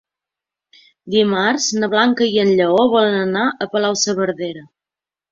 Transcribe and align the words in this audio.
Dimarts 1.15 1.67
na 1.83 1.89
Blanca 1.91 2.29
i 2.35 2.39
en 2.43 2.53
Lleó 2.59 2.85
volen 2.93 3.17
anar 3.19 3.43
a 3.51 3.69
Palau-saverdera. 3.75 4.65